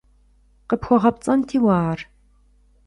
КъыпхуэгъэпцӀэнти 0.69 1.57
уэ 1.63 1.71
ар! 1.89 1.99